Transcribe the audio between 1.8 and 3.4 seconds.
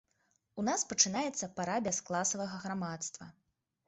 бяскласавага грамадства.